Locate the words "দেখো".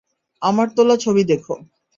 1.23-1.55